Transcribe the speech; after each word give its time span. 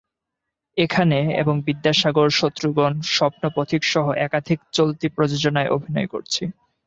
এখানে 0.77 1.19
এবং 1.41 1.55
বিদ্যাসাগর, 1.67 2.27
শত্রুগণ, 2.31 2.93
স্বপ্ন 3.11 3.43
পথিকসহ 3.55 4.05
একাধিক 4.25 4.59
চলতি 4.71 5.07
প্রযোজনায় 5.09 5.73
অভিনয় 5.75 6.07
করছি। 6.07 6.43